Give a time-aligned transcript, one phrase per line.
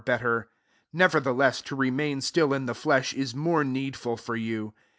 [0.03, 0.49] better:
[0.89, 4.73] 24 bevertheless to remain still \j n\ the flesh ia more needful for Sou.